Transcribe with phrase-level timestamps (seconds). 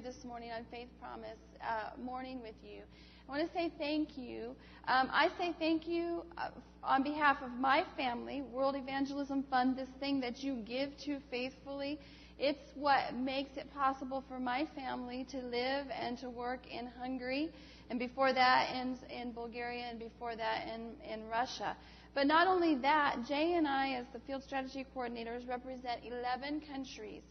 [0.00, 2.82] here this morning on Faith Promise, uh, morning with you.
[3.28, 4.54] I want to say thank you.
[4.88, 6.50] Um, I say thank you uh,
[6.82, 11.98] on behalf of my family, World Evangelism Fund, this thing that you give to faithfully.
[12.38, 17.50] It's what makes it possible for my family to live and to work in Hungary,
[17.90, 21.76] and before that in, in Bulgaria, and before that in, in Russia.
[22.14, 27.22] But not only that, Jay and I, as the field strategy coordinators, represent 11 countries.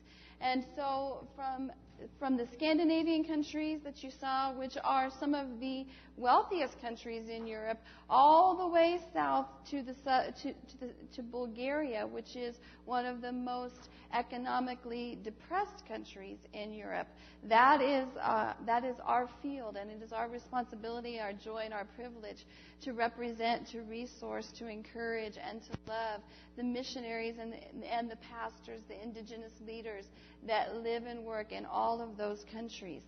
[0.42, 1.72] And so from
[2.18, 5.86] from the Scandinavian countries that you saw, which are some of the
[6.20, 12.06] wealthiest countries in Europe, all the way south to, the, to, to, the, to Bulgaria,
[12.06, 12.56] which is
[12.86, 17.08] one of the most economically depressed countries in Europe.
[17.48, 21.74] That is, uh, that is our field, and it is our responsibility, our joy, and
[21.74, 22.46] our privilege
[22.82, 26.22] to represent, to resource, to encourage, and to love
[26.58, 30.06] the missionaries and the, and the pastors, the indigenous leaders
[30.48, 33.04] that live and work in all of those countries.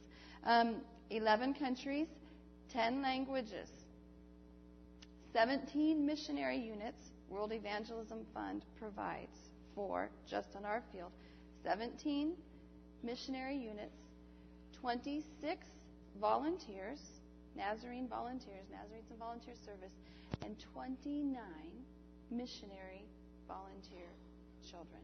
[0.45, 0.77] Um,
[1.09, 2.07] 11 countries,
[2.73, 3.70] 10 languages,
[5.34, 11.12] 17 missionary units World Evangelism Fund provides for just on our field.
[11.63, 12.34] 17
[13.04, 13.96] missionary units,
[14.79, 15.65] 26
[16.20, 16.99] volunteers,
[17.55, 19.91] Nazarene volunteers, Nazarenes and volunteer service,
[20.43, 21.35] and 29
[22.31, 23.03] missionary
[23.48, 24.07] volunteer
[24.70, 25.01] children.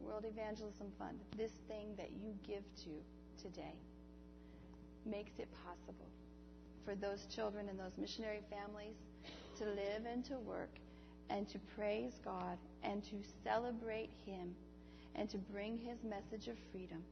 [0.00, 2.90] World Evangelism Fund, this thing that you give to
[3.42, 3.74] today,
[5.06, 6.08] makes it possible
[6.84, 8.96] for those children and those missionary families
[9.58, 10.70] to live and to work
[11.30, 14.54] and to praise God and to celebrate Him
[15.14, 17.02] and to bring His message of freedom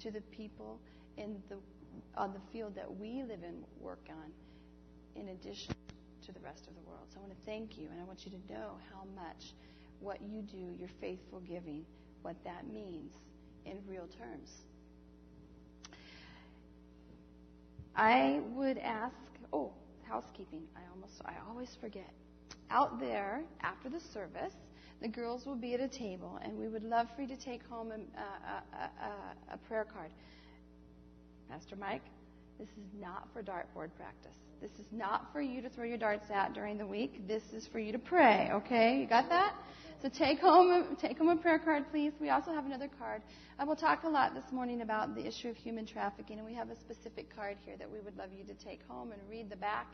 [0.00, 0.78] to the people
[1.16, 1.56] in the,
[2.16, 5.74] on the field that we live and work on, in addition
[6.26, 7.06] to the rest of the world.
[7.12, 9.52] So I want to thank you, and I want you to know how much
[10.00, 11.84] what you do, your faithful giving,
[12.22, 13.12] what that means
[13.64, 14.64] in real terms.
[17.96, 19.14] I would ask,
[19.52, 19.72] oh,
[20.08, 20.62] housekeeping.
[20.76, 22.10] I almost, I always forget.
[22.70, 24.54] Out there after the service,
[25.00, 27.66] the girls will be at a table, and we would love for you to take
[27.68, 30.10] home a, a, a, a prayer card.
[31.50, 32.04] Pastor Mike,
[32.58, 34.43] this is not for dartboard practice.
[34.60, 37.26] This is not for you to throw your darts at during the week.
[37.26, 38.50] This is for you to pray.
[38.52, 39.54] Okay, you got that?
[40.02, 42.12] So take home, take home a prayer card, please.
[42.20, 43.22] We also have another card.
[43.58, 46.54] I will talk a lot this morning about the issue of human trafficking, and we
[46.54, 49.48] have a specific card here that we would love you to take home and read
[49.48, 49.86] the back.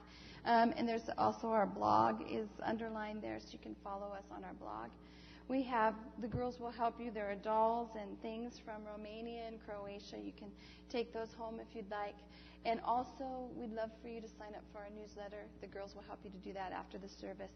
[0.44, 4.42] Um, and there's also our blog is underlined there, so you can follow us on
[4.42, 4.90] our blog.
[5.48, 7.10] We have the girls will help you.
[7.10, 10.16] There are dolls and things from Romania and Croatia.
[10.24, 10.48] You can
[10.88, 12.14] take those home if you'd like.
[12.66, 15.44] And also, we'd love for you to sign up for our newsletter.
[15.60, 17.52] The girls will help you to do that after the service.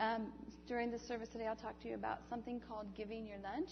[0.00, 0.32] Um,
[0.66, 3.70] during the service today, I'll talk to you about something called Giving Your Lunch.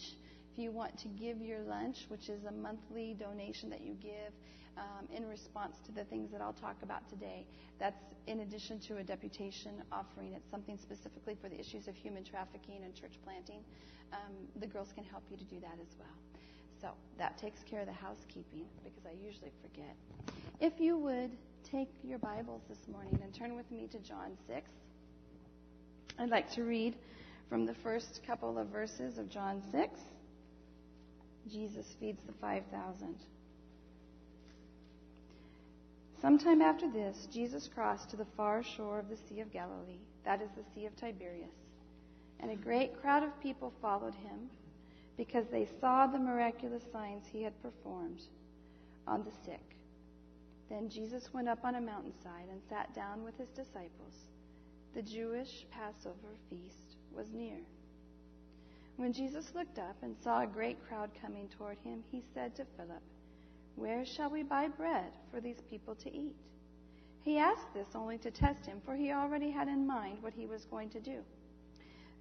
[0.53, 4.33] If you want to give your lunch, which is a monthly donation that you give
[4.77, 7.47] um, in response to the things that I'll talk about today,
[7.81, 10.34] that's in addition to a deputation offering.
[10.34, 13.65] It's something specifically for the issues of human trafficking and church planting.
[14.12, 16.38] Um, the girls can help you to do that as well.
[16.81, 19.97] So that takes care of the housekeeping because I usually forget.
[20.61, 21.31] If you would
[21.71, 24.71] take your Bibles this morning and turn with me to John 6.
[26.19, 26.97] I'd like to read
[27.49, 30.00] from the first couple of verses of John 6.
[31.50, 33.16] Jesus feeds the 5,000.
[36.21, 40.43] Sometime after this, Jesus crossed to the far shore of the Sea of Galilee, that
[40.43, 41.55] is the Sea of Tiberias,
[42.41, 44.50] and a great crowd of people followed him
[45.18, 48.22] because they saw the miraculous signs he had performed
[49.06, 49.76] on the sick.
[50.70, 54.14] Then Jesus went up on a mountainside and sat down with his disciples.
[54.94, 57.58] The Jewish Passover feast was near.
[58.96, 62.66] When Jesus looked up and saw a great crowd coming toward him, he said to
[62.76, 63.02] Philip,
[63.76, 66.36] Where shall we buy bread for these people to eat?
[67.24, 70.46] He asked this only to test him, for he already had in mind what he
[70.46, 71.22] was going to do.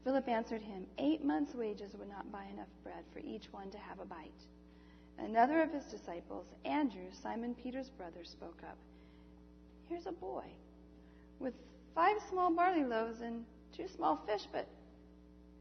[0.07, 3.77] Philip answered him, Eight months' wages would not buy enough bread for each one to
[3.77, 4.45] have a bite.
[5.19, 8.77] Another of his disciples, Andrew, Simon Peter's brother, spoke up.
[9.89, 10.45] Here's a boy
[11.41, 11.55] with
[11.93, 13.43] five small barley loaves and
[13.75, 14.65] two small fish, but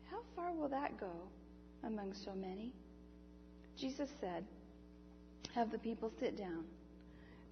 [0.08, 1.10] how far will that go
[1.82, 2.72] among so many?
[3.76, 4.44] Jesus said,
[5.56, 6.62] Have the people sit down.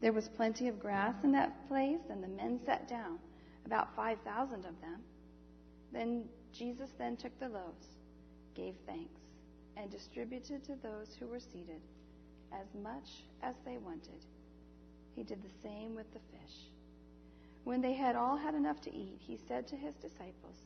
[0.00, 3.18] There was plenty of grass in that place, and the men sat down,
[3.66, 5.00] about 5,000 of them.
[5.92, 7.88] Then Jesus then took the loaves,
[8.56, 9.20] gave thanks,
[9.76, 11.82] and distributed to those who were seated
[12.52, 14.24] as much as they wanted.
[15.16, 16.56] He did the same with the fish.
[17.64, 20.56] When they had all had enough to eat, he said to his disciples,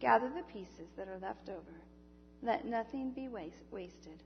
[0.00, 1.82] Gather the pieces that are left over.
[2.42, 4.22] Let nothing be waste- wasted.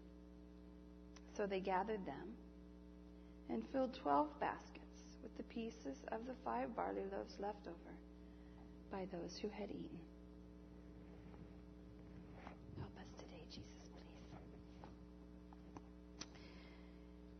[1.36, 2.34] So they gathered them.
[3.50, 7.94] and filled twelve baskets with the pieces of the five barley loaves left over
[8.90, 10.00] by those who had eaten.
[12.78, 14.40] Help us today, Jesus, please.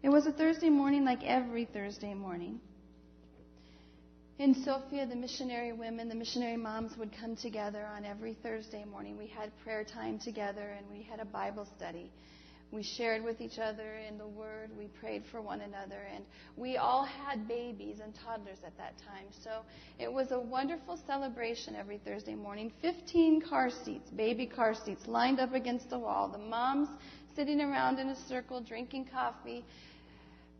[0.04, 2.60] It was a Thursday morning like every Thursday morning.
[4.38, 9.16] In Sofia, the missionary women, the missionary moms would come together on every Thursday morning.
[9.16, 12.10] We had prayer time together and we had a Bible study.
[12.70, 14.72] We shared with each other in the Word.
[14.76, 16.02] We prayed for one another.
[16.14, 16.26] And
[16.58, 19.28] we all had babies and toddlers at that time.
[19.42, 19.62] So
[19.98, 22.70] it was a wonderful celebration every Thursday morning.
[22.82, 26.28] 15 car seats, baby car seats, lined up against the wall.
[26.28, 26.90] The moms
[27.34, 29.64] sitting around in a circle, drinking coffee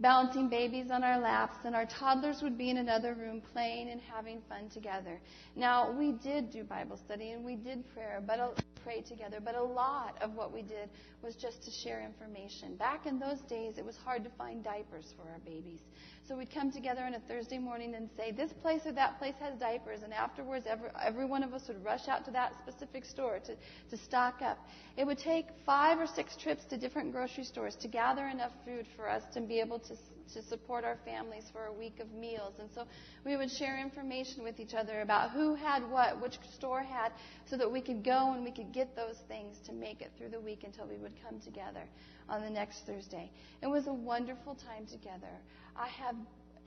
[0.01, 4.01] balancing babies on our laps, and our toddlers would be in another room playing and
[4.01, 5.21] having fun together.
[5.55, 8.51] Now, we did do Bible study and we did prayer, but a,
[8.83, 10.91] pray together, but a lot of what we did
[11.23, 12.75] was just to share information.
[12.77, 15.81] Back in those days, it was hard to find diapers for our babies.
[16.27, 19.35] So we'd come together on a Thursday morning and say, this place or that place
[19.41, 20.01] has diapers.
[20.03, 23.55] And afterwards, every, every one of us would rush out to that specific store to,
[23.91, 24.59] to stock up.
[24.97, 28.87] It would take five or six trips to different grocery stores to gather enough food
[28.97, 29.95] for us to be able to,
[30.33, 32.55] to support our families for a week of meals.
[32.59, 32.85] And so
[33.25, 37.13] we would share information with each other about who had what, which store had,
[37.47, 40.31] so that we could go and we could get those things to make it through
[40.31, 41.83] the week until we would come together
[42.29, 43.31] on the next Thursday.
[43.63, 45.33] It was a wonderful time together.
[45.77, 46.17] I have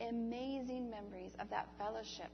[0.01, 2.29] amazing memories of that fellowship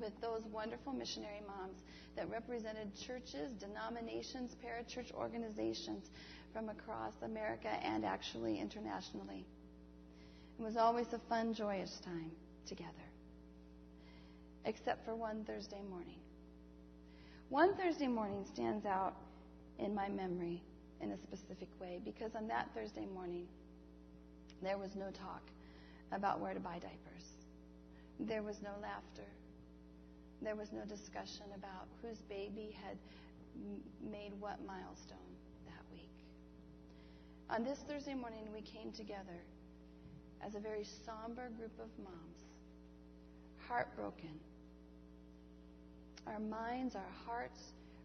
[0.00, 1.78] with those wonderful missionary moms
[2.16, 6.10] that represented churches, denominations, parachurch organizations
[6.52, 9.44] from across America and actually internationally.
[10.58, 12.30] It was always a fun, joyous time
[12.66, 12.90] together,
[14.64, 16.20] except for one Thursday morning.
[17.48, 19.14] One Thursday morning stands out
[19.78, 20.62] in my memory
[21.00, 23.46] in a specific way because on that Thursday morning,
[24.62, 25.42] there was no talk
[26.12, 27.26] about where to buy diapers.
[28.20, 29.28] There was no laughter.
[30.40, 32.96] There was no discussion about whose baby had
[34.10, 35.18] made what milestone
[35.66, 36.10] that week.
[37.50, 39.42] On this Thursday morning, we came together
[40.46, 42.38] as a very somber group of moms,
[43.68, 44.38] heartbroken,
[46.26, 47.60] our minds, our hearts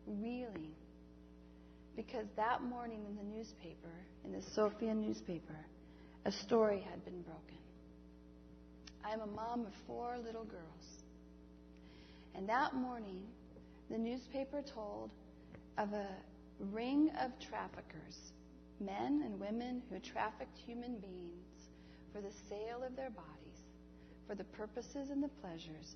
[0.08, 0.74] reeling
[1.96, 3.92] because that morning in the newspaper,
[4.24, 5.56] in the Sofia newspaper,
[6.26, 7.58] a story had been broken.
[9.04, 11.04] I am a mom of four little girls.
[12.36, 13.24] And that morning,
[13.90, 15.10] the newspaper told
[15.78, 16.08] of a
[16.72, 18.32] ring of traffickers,
[18.80, 21.49] men and women who trafficked human beings
[22.14, 23.64] for the sale of their bodies,
[24.28, 25.96] for the purposes and the pleasures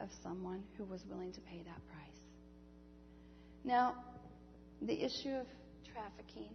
[0.00, 2.26] of someone who was willing to pay that price.
[3.64, 3.94] Now,
[4.82, 5.46] the issue of
[5.92, 6.50] trafficking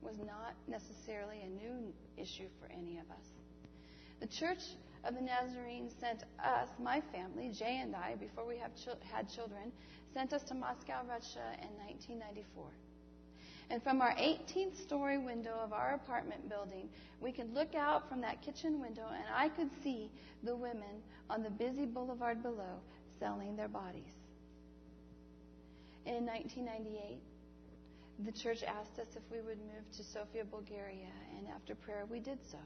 [0.00, 3.26] was not necessarily a new issue for any of us.
[4.20, 4.62] The Church
[5.04, 8.72] of the Nazarene sent us, my family, Jay and I, before we had
[9.28, 9.72] children,
[10.12, 12.64] sent us to Moscow, Russia in 1994.
[13.72, 16.90] And from our 18th story window of our apartment building,
[17.22, 20.10] we could look out from that kitchen window and I could see
[20.42, 22.82] the women on the busy boulevard below
[23.18, 24.12] selling their bodies.
[26.04, 27.18] In 1998,
[28.26, 31.08] the church asked us if we would move to Sofia, Bulgaria,
[31.38, 32.58] and after prayer, we did so.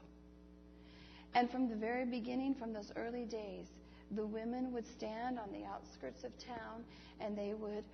[1.35, 3.67] And from the very beginning, from those early days,
[4.11, 6.83] the women would stand on the outskirts of town
[7.21, 7.85] and they would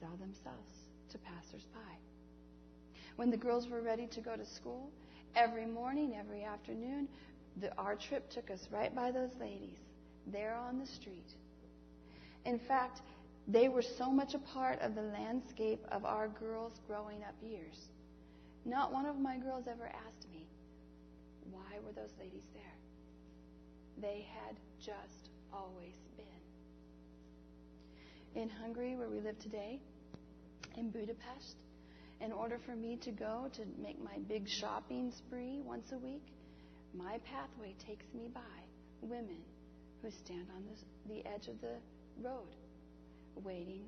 [0.00, 1.98] sell themselves to passersby.
[3.16, 4.90] When the girls were ready to go to school,
[5.34, 7.08] every morning, every afternoon,
[7.60, 9.78] the, our trip took us right by those ladies
[10.26, 11.32] there on the street.
[12.44, 13.00] In fact,
[13.46, 17.88] they were so much a part of the landscape of our girls' growing up years.
[18.64, 20.46] Not one of my girls ever asked me,
[21.50, 22.62] why were those ladies there?
[24.00, 26.26] They had just always been.
[28.42, 29.80] In Hungary, where we live today,
[30.78, 31.56] in Budapest,
[32.20, 36.22] in order for me to go to make my big shopping spree once a week,
[36.94, 38.40] my pathway takes me by
[39.02, 39.42] women
[40.02, 41.76] who stand on the, the edge of the
[42.22, 42.54] road
[43.44, 43.82] waiting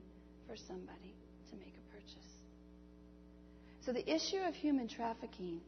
[0.47, 1.15] for somebody
[1.51, 2.31] to make a purchase.
[3.85, 5.61] So the issue of human trafficking,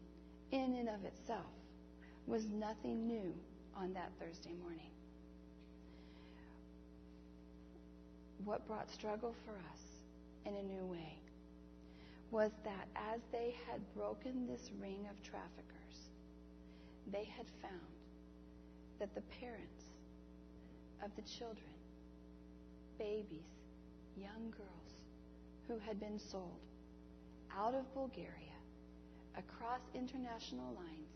[0.50, 1.50] in and of itself,
[2.26, 3.34] was nothing new
[3.76, 4.90] on that Thursday morning.
[8.44, 9.91] What brought struggle for us
[10.46, 11.18] in a new way
[12.30, 16.08] was that as they had broken this ring of traffickers,
[17.12, 17.92] they had found
[18.98, 19.84] that the parents
[21.04, 21.74] of the children,
[22.98, 23.52] babies,
[24.16, 24.92] young girls
[25.68, 26.60] who had been sold
[27.56, 28.56] out of Bulgaria
[29.36, 31.12] across international lines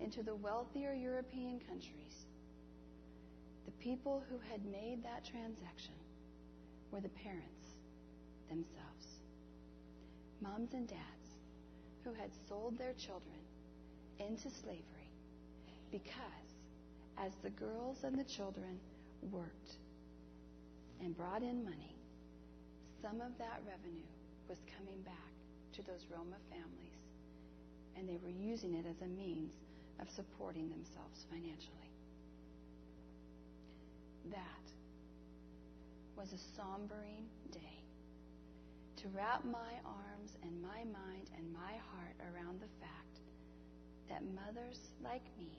[0.00, 2.24] into the wealthier European countries,
[3.66, 5.94] the people who had made that transaction
[6.90, 7.57] were the parents
[8.48, 9.06] themselves.
[10.40, 11.36] Moms and dads
[12.04, 13.38] who had sold their children
[14.18, 15.10] into slavery
[15.90, 16.48] because
[17.18, 18.78] as the girls and the children
[19.30, 19.76] worked
[21.00, 21.96] and brought in money,
[23.02, 24.10] some of that revenue
[24.48, 25.32] was coming back
[25.72, 26.98] to those Roma families,
[27.96, 29.52] and they were using it as a means
[30.00, 31.92] of supporting themselves financially.
[34.30, 34.64] That
[36.16, 37.26] was a sombering
[39.02, 43.20] to wrap my arms and my mind and my heart around the fact
[44.08, 45.56] that mothers like me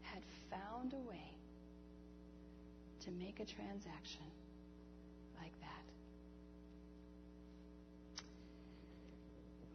[0.00, 1.36] had found a way
[3.04, 4.24] to make a transaction
[5.38, 5.84] like that.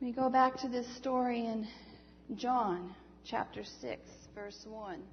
[0.01, 1.67] We go back to this story in
[2.35, 4.01] John chapter 6,
[4.33, 5.03] verse 1.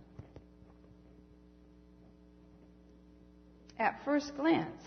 [3.78, 4.82] At first glance,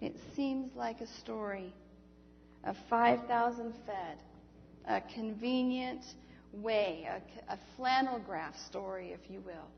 [0.00, 1.72] it seems like a story
[2.64, 4.18] of 5,000 fed,
[4.86, 6.02] a convenient
[6.52, 9.68] way, a, a flannel graph story, if you will.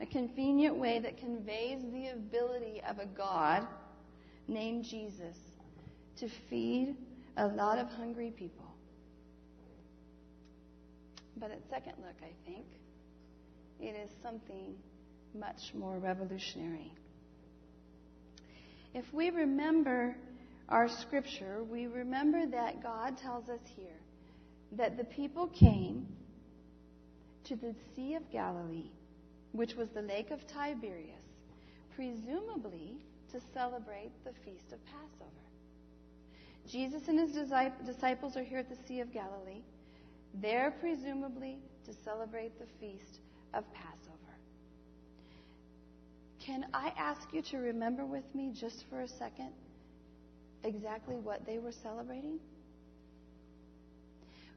[0.00, 3.66] A convenient way that conveys the ability of a God
[4.48, 5.36] named Jesus
[6.18, 6.96] to feed
[7.36, 8.64] a lot of hungry people.
[11.36, 12.66] But at second look, I think,
[13.80, 14.74] it is something
[15.34, 16.92] much more revolutionary.
[18.94, 20.16] If we remember
[20.68, 24.00] our scripture, we remember that God tells us here
[24.72, 26.06] that the people came
[27.44, 28.90] to the Sea of Galilee,
[29.52, 31.24] which was the lake of Tiberias,
[31.94, 32.96] presumably
[33.32, 35.30] to celebrate the feast of Passover.
[36.68, 37.32] Jesus and his
[37.84, 39.62] disciples are here at the Sea of Galilee,
[40.40, 43.18] there presumably to celebrate the feast
[43.52, 43.93] of Passover.
[46.44, 49.50] Can I ask you to remember with me just for a second
[50.62, 52.38] exactly what they were celebrating?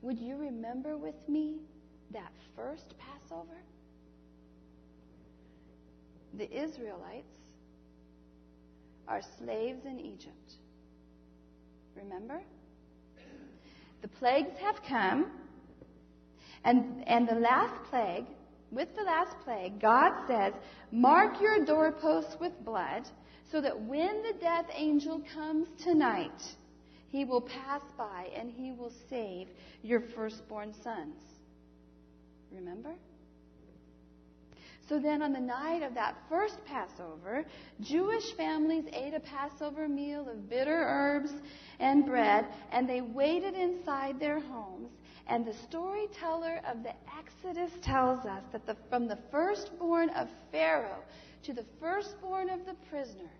[0.01, 1.59] Would you remember with me
[2.11, 3.57] that first Passover?
[6.37, 7.33] The Israelites
[9.07, 10.55] are slaves in Egypt.
[11.95, 12.41] Remember?
[14.01, 15.27] The plagues have come,
[16.65, 18.25] and, and the last plague,
[18.71, 20.53] with the last plague, God says,
[20.91, 23.03] Mark your doorposts with blood,
[23.51, 26.55] so that when the death angel comes tonight,
[27.09, 29.47] he will pass by and he will save
[29.81, 31.15] your firstborn sons.
[32.51, 32.93] Remember?
[34.89, 37.45] So then, on the night of that first Passover,
[37.81, 41.31] Jewish families ate a Passover meal of bitter herbs
[41.79, 44.91] and bread, and they waited inside their homes.
[45.29, 51.03] And the storyteller of the Exodus tells us that the, from the firstborn of Pharaoh
[51.43, 53.31] to the firstborn of the prisoner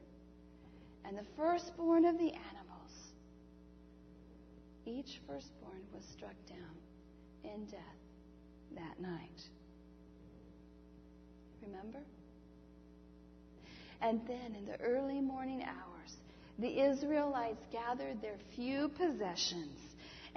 [1.06, 3.14] and the firstborn of the animals,
[4.86, 7.80] each firstborn was struck down in death
[8.76, 9.42] that night.
[11.66, 12.00] Remember?
[14.02, 16.18] And then in the early morning hours,
[16.60, 19.80] the Israelites gathered their few possessions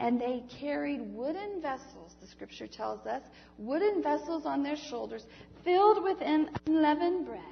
[0.00, 3.22] and they carried wooden vessels, the scripture tells us,
[3.58, 5.26] wooden vessels on their shoulders
[5.62, 7.42] filled with unleavened bread.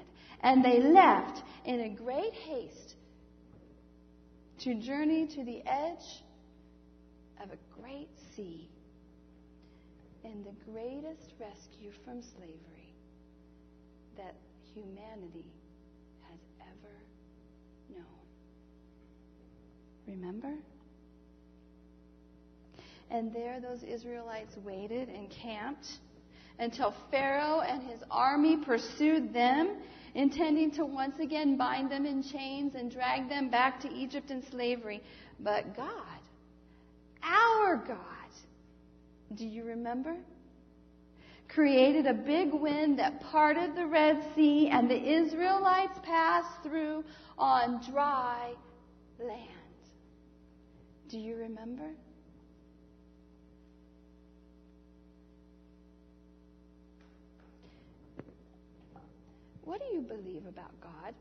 [0.43, 2.95] And they left in a great haste
[4.61, 6.23] to journey to the edge
[7.43, 8.69] of a great sea
[10.25, 12.95] in the greatest rescue from slavery
[14.17, 14.35] that
[14.75, 15.53] humanity
[16.31, 16.95] has ever
[17.91, 18.05] known.
[20.07, 20.55] Remember?
[23.11, 25.87] And there those Israelites waited and camped
[26.59, 29.77] until Pharaoh and his army pursued them,
[30.15, 34.43] intending to once again bind them in chains and drag them back to Egypt in
[34.51, 35.01] slavery.
[35.41, 36.21] But God,
[37.23, 37.99] our God,
[39.37, 40.17] do you remember?
[41.49, 47.05] Created a big wind that parted the Red Sea, and the Israelites passed through
[47.39, 48.53] on dry
[49.19, 49.49] land.
[51.09, 51.91] Do you remember?
[59.69, 61.15] What do you believe about God?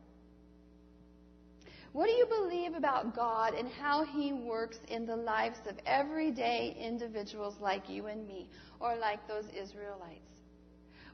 [1.91, 6.73] What do you believe about God and how He works in the lives of everyday
[6.79, 8.47] individuals like you and me,
[8.79, 10.21] or like those Israelites?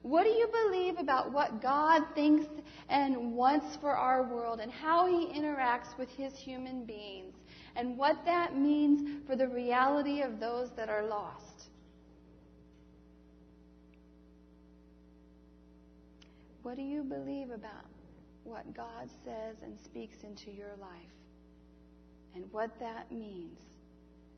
[0.04, 2.46] What do you believe about what God thinks
[2.88, 7.34] and wants for our world and how He interacts with His human beings
[7.76, 11.53] and what that means for the reality of those that are lost?
[16.64, 17.86] What do you believe about
[18.46, 20.90] what God says and speaks into your life?
[22.36, 23.60] And what that means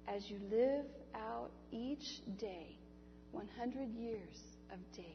[0.07, 2.77] as you live out each day,
[3.31, 5.05] 100 years of days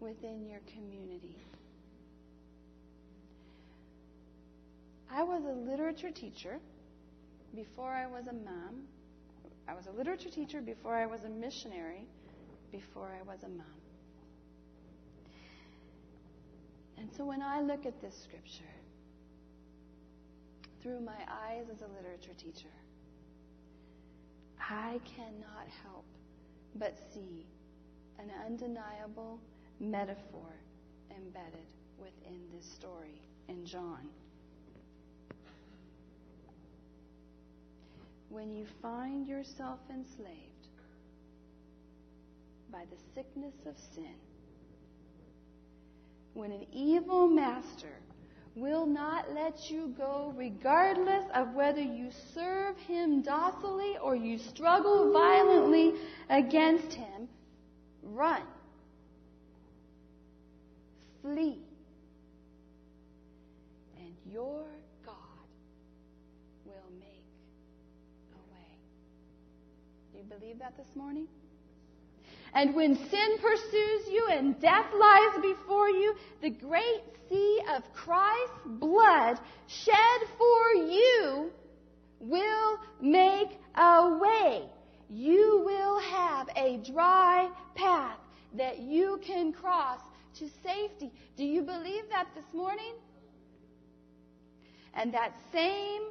[0.00, 1.36] within your community.
[5.10, 6.58] I was a literature teacher
[7.54, 8.84] before I was a mom.
[9.68, 12.06] I was a literature teacher before I was a missionary,
[12.70, 13.81] before I was a mom.
[17.02, 18.62] And so when I look at this scripture
[20.80, 22.72] through my eyes as a literature teacher,
[24.60, 26.04] I cannot help
[26.76, 27.44] but see
[28.20, 29.40] an undeniable
[29.80, 30.54] metaphor
[31.10, 31.66] embedded
[31.98, 34.08] within this story in John.
[38.28, 40.68] When you find yourself enslaved
[42.70, 44.14] by the sickness of sin,
[46.34, 47.92] when an evil master
[48.54, 55.12] will not let you go, regardless of whether you serve him docilely or you struggle
[55.12, 55.94] violently
[56.28, 57.28] against him.
[58.02, 58.42] Run.
[61.22, 61.58] Flee.
[63.98, 64.64] And your
[65.06, 65.14] God
[66.64, 67.24] will make
[68.34, 68.76] a way.
[70.12, 71.26] Do you believe that this morning?
[72.54, 78.66] And when sin pursues you and death lies before you, the great sea of Christ's
[78.66, 81.50] blood shed for you
[82.20, 84.64] will make a way.
[85.08, 88.18] You will have a dry path
[88.54, 90.00] that you can cross
[90.38, 91.10] to safety.
[91.36, 92.94] Do you believe that this morning?
[94.94, 96.02] And that same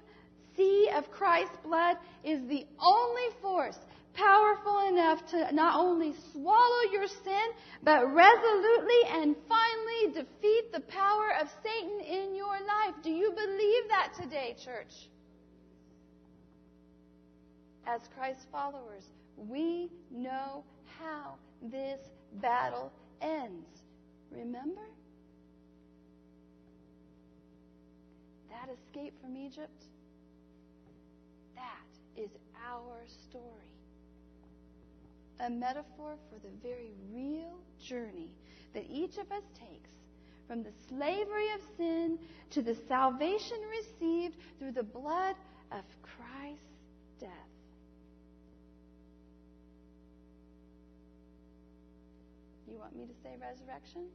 [0.55, 3.77] sea of Christ's blood is the only force
[4.13, 7.47] powerful enough to not only swallow your sin,
[7.83, 12.95] but resolutely and finally defeat the power of Satan in your life.
[13.03, 14.93] Do you believe that today, church?
[17.87, 19.03] As Christ followers,
[19.37, 20.63] we know
[20.99, 21.99] how this
[22.41, 23.67] battle ends.
[24.31, 24.87] Remember?
[28.49, 29.83] That escape from Egypt,
[31.55, 32.29] that is
[32.69, 33.60] our story
[35.41, 38.29] a metaphor for the very real journey
[38.73, 39.89] that each of us takes
[40.47, 42.19] from the slavery of sin
[42.51, 45.35] to the salvation received through the blood
[45.71, 46.65] of Christ's
[47.19, 47.29] death.
[52.69, 54.07] You want me to say resurrection?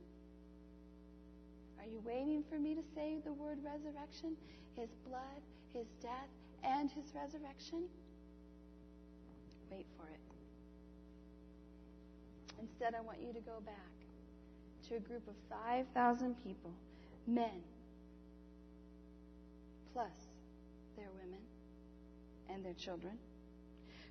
[1.79, 4.37] Are you waiting for me to say the word resurrection?
[4.77, 5.41] His blood,
[5.73, 6.31] his death,
[6.63, 7.85] and his resurrection?
[9.71, 10.26] Wait for it.
[12.61, 13.75] Instead, I want you to go back
[14.89, 16.73] to a group of 5,000 people,
[17.27, 17.63] men,
[19.93, 20.13] plus
[20.97, 21.41] their women
[22.49, 23.19] and their children,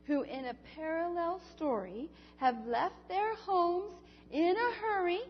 [0.06, 3.94] who in a parallel story have left their homes
[4.32, 5.22] in a hurry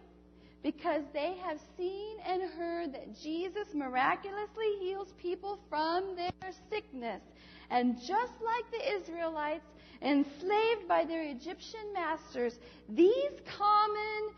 [0.63, 7.21] because they have seen and heard that Jesus miraculously heals people from their sickness.
[7.69, 9.67] And just like the Israelites,
[10.01, 12.53] enslaved by their Egyptian masters,
[12.89, 14.35] these common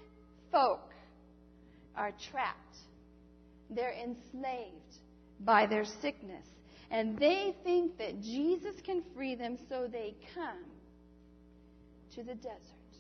[0.52, 0.92] folk
[1.96, 2.78] are trapped.
[3.70, 5.00] They're enslaved
[5.42, 6.46] by their sickness.
[6.90, 10.64] And they think that Jesus can free them, so they come
[12.16, 12.94] to the desert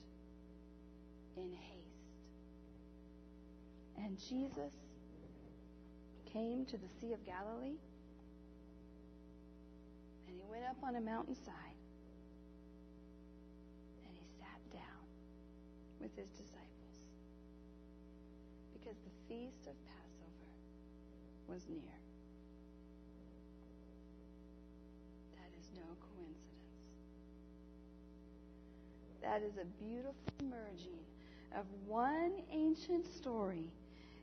[1.38, 1.78] in haste.
[3.98, 4.74] And Jesus
[6.34, 7.78] came to the Sea of Galilee,
[10.28, 11.77] and he went up on a mountainside.
[16.02, 16.64] With his disciples
[18.74, 20.50] because the feast of Passover
[21.48, 22.00] was near.
[25.36, 25.84] That is no
[26.16, 26.72] coincidence.
[29.22, 31.04] That is a beautiful merging
[31.58, 33.72] of one ancient story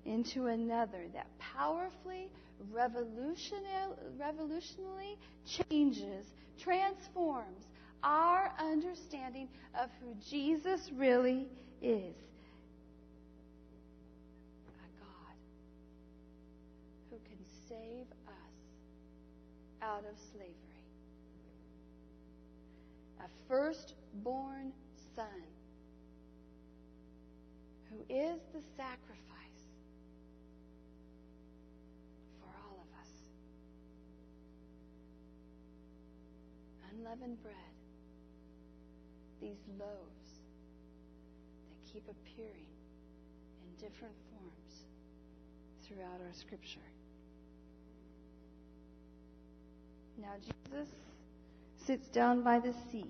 [0.05, 2.31] into another that powerfully,
[2.73, 6.27] revolutionarily changes,
[6.59, 7.67] transforms
[8.03, 9.49] our understanding
[9.81, 11.49] of who Jesus really
[11.85, 12.17] is
[14.67, 15.37] a God
[17.11, 18.57] who can save us
[19.83, 20.55] out of slavery.
[23.21, 24.73] A firstborn
[25.15, 25.27] son
[27.91, 29.69] who is the sacrifice
[32.41, 33.13] for all of us.
[36.95, 37.55] Unleavened bread,
[39.43, 40.34] these loaves
[41.95, 42.67] keep appearing
[43.63, 44.83] in different forms
[45.87, 46.81] throughout our scripture.
[50.21, 50.89] Now, Jesus
[51.87, 53.07] sits down by the sea,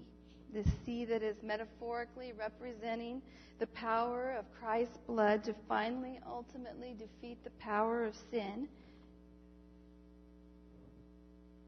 [0.53, 3.23] the sea that is metaphorically representing
[3.59, 8.69] the power of Christ's blood to finally, ultimately defeat the power of sin.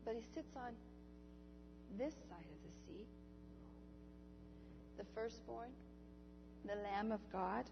[0.04, 0.72] But he sits on
[1.96, 3.06] this side of the sea.
[4.98, 5.70] The firstborn,
[6.66, 7.64] the Lamb of God,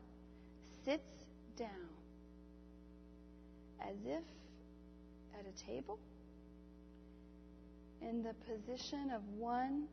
[0.85, 1.27] sits
[1.57, 1.89] down
[3.81, 4.23] as if
[5.39, 5.99] at a table
[8.01, 9.85] in the position of one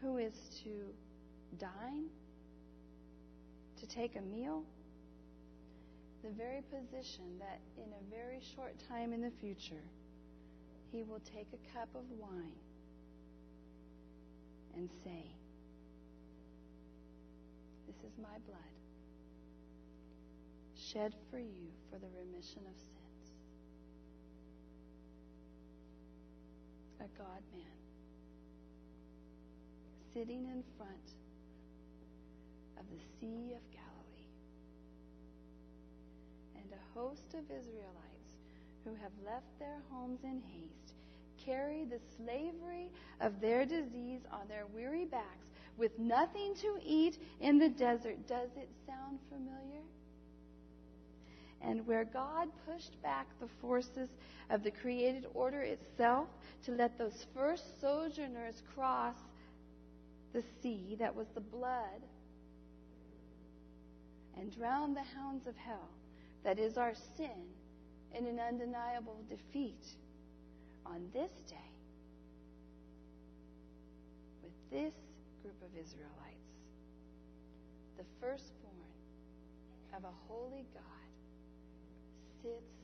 [0.00, 0.70] who is to
[1.58, 2.06] dine,
[3.78, 4.62] to take a meal,
[6.22, 9.82] the very position that in a very short time in the future,
[10.92, 12.52] he will take a cup of wine
[14.76, 15.24] and say,
[18.06, 18.76] is my blood,
[20.74, 23.00] shed for you for the remission of sins.
[27.00, 27.78] a God man,
[30.12, 31.14] sitting in front
[32.78, 34.28] of the Sea of Galilee,
[36.56, 38.29] and a host of Israelites
[38.84, 40.94] who have left their homes in haste
[41.44, 42.90] carry the slavery
[43.20, 48.26] of their disease on their weary backs with nothing to eat in the desert.
[48.28, 49.80] Does it sound familiar?
[51.62, 54.08] and where God pushed back the forces
[54.48, 56.28] of the created order itself
[56.64, 59.16] to let those first sojourners cross
[60.32, 62.00] the sea that was the blood
[64.38, 65.88] and drown the hounds of hell,
[66.44, 67.28] that is our sin,
[68.16, 69.84] in an undeniable defeat
[70.86, 71.56] on this day
[74.42, 74.94] with this
[75.42, 76.50] group of Israelites,
[77.96, 78.70] the firstborn
[79.96, 81.10] of a holy God
[82.42, 82.74] sits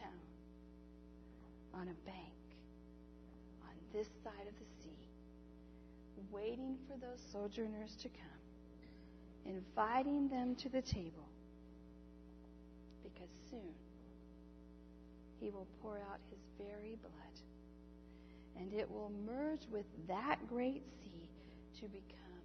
[0.00, 2.38] down on a bank
[3.62, 4.90] on this side of the sea,
[6.32, 8.42] waiting for those sojourners to come,
[9.46, 11.28] inviting them to the table,
[13.02, 13.74] because soon
[15.40, 17.36] he will pour out his very blood,
[18.56, 21.28] and it will merge with that great sea
[21.80, 22.42] to become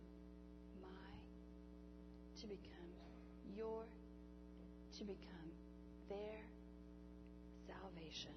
[0.82, 2.90] my, to become
[3.58, 3.84] your,
[4.98, 5.50] to become
[6.10, 6.40] their
[7.68, 8.32] salvation.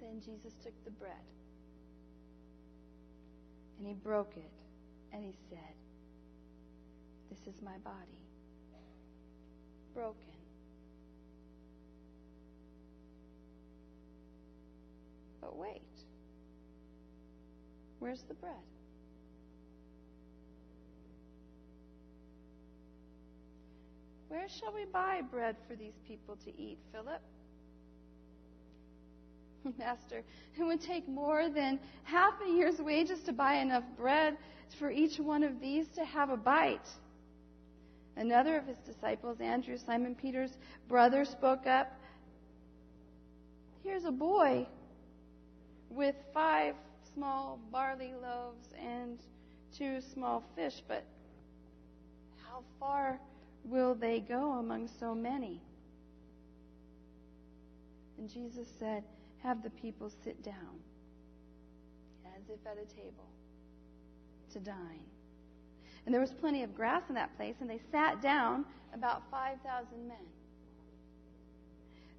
[0.00, 1.12] Then Jesus took the bread
[3.78, 4.50] and he broke it
[5.12, 5.74] and he said,
[7.30, 8.20] This is my body,
[9.94, 10.29] broken.
[15.40, 15.82] But wait,
[17.98, 18.54] where's the bread?
[24.28, 27.20] Where shall we buy bread for these people to eat, Philip?
[29.78, 30.22] Master,
[30.58, 34.36] it would take more than half a year's wages to buy enough bread
[34.78, 36.88] for each one of these to have a bite.
[38.16, 40.56] Another of his disciples, Andrew, Simon Peter's
[40.88, 41.92] brother, spoke up.
[43.82, 44.66] Here's a boy
[45.90, 46.74] with five
[47.14, 49.18] small barley loaves and
[49.76, 51.04] two small fish, but
[52.48, 53.20] how far
[53.64, 55.60] will they go among so many?
[58.18, 59.02] And Jesus said,
[59.42, 60.78] Have the people sit down,
[62.26, 63.26] as if at a table,
[64.52, 65.04] to dine.
[66.04, 70.08] And there was plenty of grass in that place, and they sat down, about 5,000
[70.08, 70.16] men.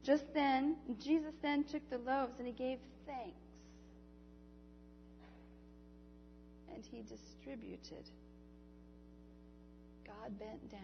[0.04, 3.51] Just then, Jesus then took the loaves and he gave thanks.
[6.82, 8.10] And he distributed.
[10.04, 10.82] God bent down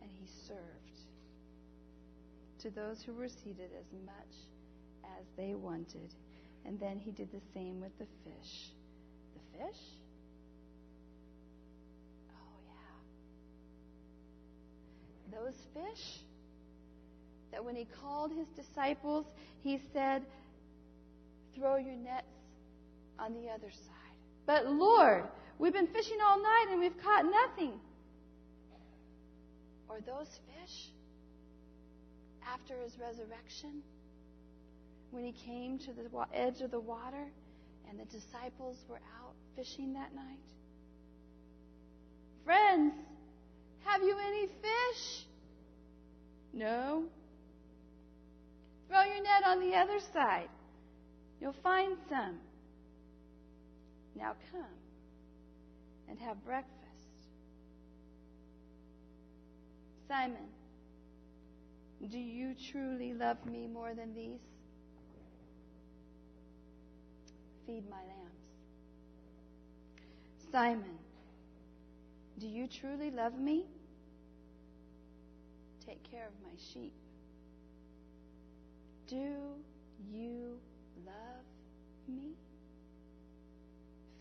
[0.00, 1.00] and he served
[2.60, 4.34] to those who were seated as much
[5.18, 6.14] as they wanted.
[6.64, 8.70] And then he did the same with the fish.
[9.34, 9.82] The fish?
[12.30, 12.56] Oh,
[15.30, 15.38] yeah.
[15.38, 16.20] Those fish
[17.52, 19.26] that when he called his disciples,
[19.62, 20.22] he said,
[21.54, 22.24] Throw your nets
[23.18, 23.93] on the other side.
[24.46, 25.24] But Lord,
[25.58, 27.80] we've been fishing all night and we've caught nothing.
[29.88, 30.90] Or those fish
[32.52, 33.82] after his resurrection,
[35.10, 37.30] when he came to the edge of the water
[37.88, 40.38] and the disciples were out fishing that night?
[42.44, 42.92] Friends,
[43.84, 45.26] have you any fish?
[46.52, 47.04] No.
[48.88, 50.48] Throw your net on the other side.
[51.40, 52.38] You'll find some.
[54.16, 54.64] Now come
[56.08, 56.84] and have breakfast
[60.08, 60.48] Simon,
[62.10, 64.40] do you truly love me more than these?
[67.66, 68.34] Feed my lambs.
[70.52, 70.98] Simon,
[72.38, 73.64] do you truly love me?
[75.86, 76.92] Take care of my sheep.
[79.08, 79.56] Do
[80.12, 80.58] you
[81.06, 81.44] love
[82.06, 82.34] me?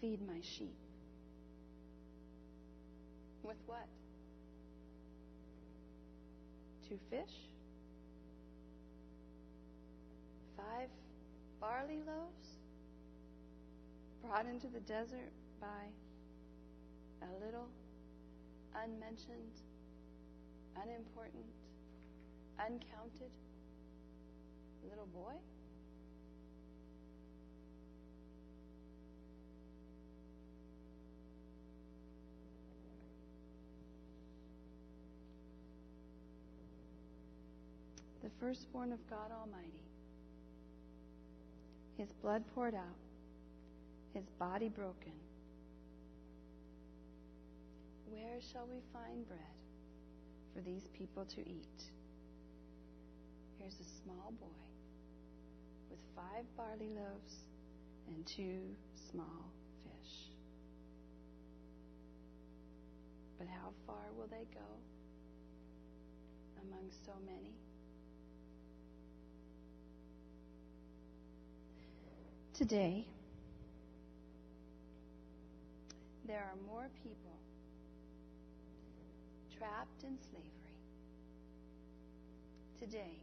[0.04, 0.76] Feed my sheep.
[3.42, 3.88] With what?
[6.90, 7.34] Two fish?
[10.58, 10.90] Five
[11.62, 12.58] barley loaves?
[14.22, 15.68] Brought into the desert by
[17.22, 17.70] a little,
[18.76, 19.62] unmentioned,
[20.76, 21.46] unimportant,
[22.60, 23.32] uncounted
[24.86, 25.32] little boy?
[38.24, 39.88] The firstborn of God Almighty,
[41.98, 43.00] his blood poured out,
[44.14, 45.14] his body broken.
[48.10, 49.40] Where shall we find bread
[50.54, 51.84] for these people to eat?
[53.60, 54.66] Here's a small boy
[55.90, 57.46] with five barley loaves
[58.10, 58.60] and two
[59.10, 59.54] small
[59.84, 60.28] fish.
[63.40, 64.68] But how far will they go
[66.62, 67.54] among so many?
[72.54, 73.08] Today,
[76.28, 77.40] there are more people
[79.58, 80.78] trapped in slavery.
[82.80, 83.18] Today,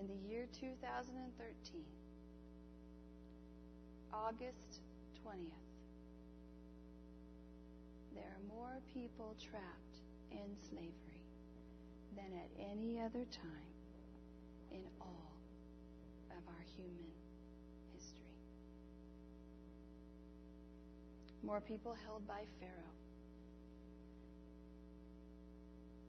[0.00, 1.84] in the year 2013,
[4.12, 4.80] August
[5.24, 5.52] 20th,
[8.16, 10.00] there are more people trapped
[10.32, 11.22] in slavery
[12.16, 13.70] than at any other time
[14.72, 15.32] in all
[16.30, 17.12] of our human
[17.94, 18.36] history.
[21.46, 22.72] More people held by Pharaoh,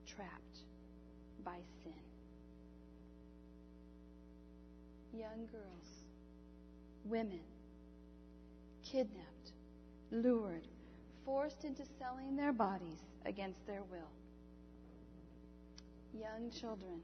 [0.06, 0.58] trapped
[1.44, 1.92] by sin
[5.18, 6.04] young girls,
[7.04, 7.40] women,
[8.84, 9.52] kidnapped,
[10.12, 10.66] lured,
[11.24, 14.12] forced into selling their bodies against their will.
[16.14, 17.00] Young children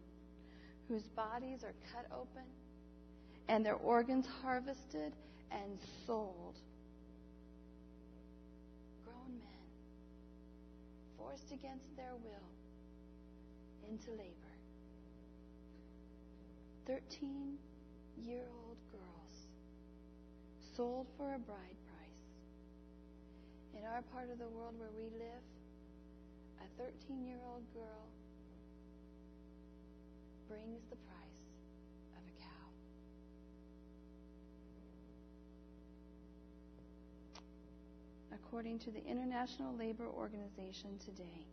[0.88, 2.44] whose bodies are cut open
[3.48, 5.12] and their organs harvested
[5.50, 6.56] and sold.
[9.04, 9.64] Grown men
[11.34, 12.48] forced against their will
[13.90, 14.54] into labor.
[16.86, 17.58] 13
[18.16, 19.48] year old girls
[20.76, 22.22] sold for a bride price.
[23.76, 25.42] In our part of the world where we live,
[26.60, 28.06] a 13 year old girl
[30.48, 31.42] brings the price
[32.14, 32.68] of a cow.
[38.54, 41.44] According to the International Labor Organization today,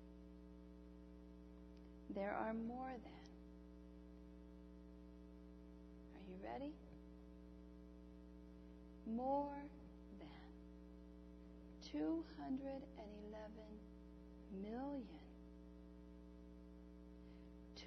[2.13, 3.11] there are more than
[6.13, 6.75] Are you ready?
[9.07, 9.63] More
[10.19, 10.27] than
[11.91, 12.61] 211
[14.61, 15.07] million.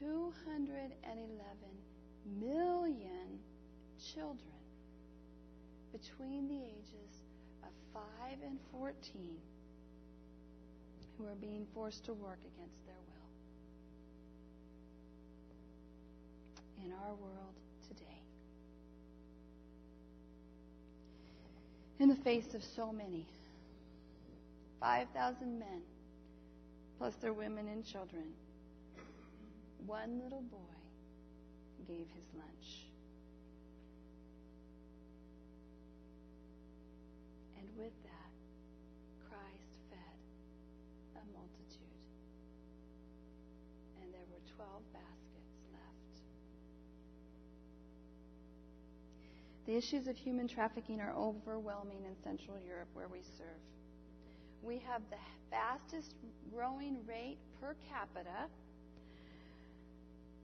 [0.01, 0.91] 211
[2.41, 3.39] million
[4.13, 4.59] children
[5.93, 7.24] between the ages
[7.95, 8.03] 5
[8.45, 8.93] and 14
[11.17, 13.25] who are being forced to work against their will.
[16.85, 17.55] In our world
[17.89, 18.25] today.
[22.01, 23.27] in the face of so many
[24.81, 25.81] 5,000 men,
[26.99, 28.25] plus their women and children.
[29.87, 30.77] One little boy
[31.89, 32.85] gave his lunch.
[37.57, 38.33] And with that,
[39.31, 40.19] Christ fed
[41.17, 42.05] a multitude.
[44.03, 46.17] And there were 12 baskets left.
[49.67, 53.63] The issues of human trafficking are overwhelming in Central Europe, where we serve.
[54.63, 55.17] We have the
[55.51, 56.15] fastest
[56.53, 58.49] growing rate per capita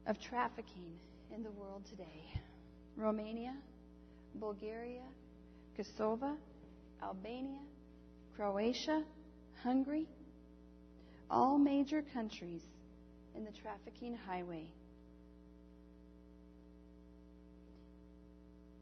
[0.07, 0.93] of trafficking
[1.35, 2.41] in the world today.
[2.97, 3.55] Romania,
[4.35, 5.03] Bulgaria,
[5.77, 6.37] Kosovo,
[7.03, 7.61] Albania,
[8.37, 9.03] Croatia,
[9.63, 10.07] Hungary,
[11.31, 12.63] all major countries
[13.37, 14.67] in the trafficking highway.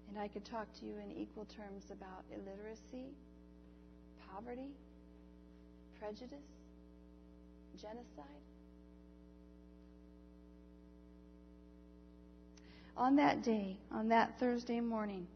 [0.08, 3.12] And I could talk to you in equal terms about illiteracy,
[4.32, 4.70] poverty,
[5.98, 6.38] prejudice,
[7.80, 8.24] genocide.
[12.96, 15.26] On that day, on that Thursday morning,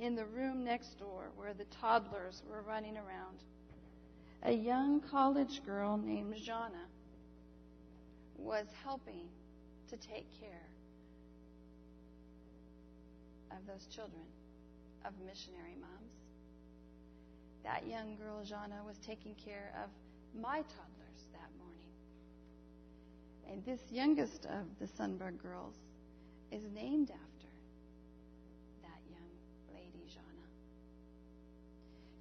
[0.00, 3.42] in the room next door where the toddlers were running around,
[4.42, 6.86] a young college girl named Jana
[8.36, 9.28] was helping
[9.88, 10.68] to take care
[13.50, 14.22] of those children,
[15.04, 16.12] of missionary moms.
[17.64, 19.90] That young girl, Jana, was taking care of
[20.40, 21.90] my toddlers that morning.
[23.50, 25.74] And this youngest of the Sunberg girls
[26.52, 27.27] is named after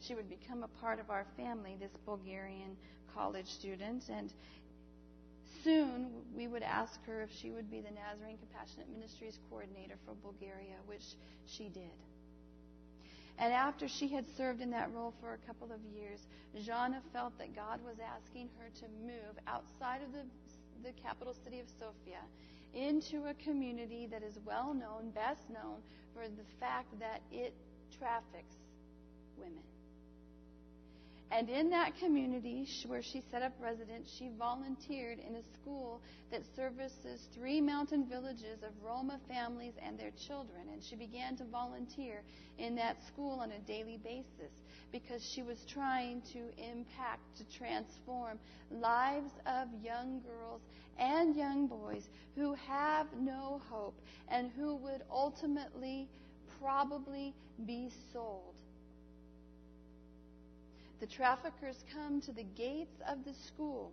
[0.07, 2.77] She would become a part of our family, this Bulgarian
[3.13, 4.31] college student, and
[5.63, 10.15] soon we would ask her if she would be the Nazarene Compassionate Ministries coordinator for
[10.23, 11.03] Bulgaria, which
[11.45, 11.97] she did.
[13.37, 16.21] And after she had served in that role for a couple of years,
[16.63, 20.23] Jana felt that God was asking her to move outside of the,
[20.83, 22.23] the capital city of Sofia
[22.73, 27.53] into a community that is well known, best known, for the fact that it
[27.99, 28.55] traffics
[29.37, 29.63] women.
[31.29, 36.41] And in that community where she set up residence, she volunteered in a school that
[36.55, 40.69] services three mountain villages of Roma families and their children.
[40.71, 42.21] And she began to volunteer
[42.57, 44.53] in that school on a daily basis
[44.91, 48.39] because she was trying to impact, to transform
[48.71, 50.61] lives of young girls
[50.97, 52.03] and young boys
[52.35, 56.07] who have no hope and who would ultimately
[56.61, 57.33] probably
[57.65, 58.56] be sold
[60.99, 63.91] the traffickers come to the gates of the school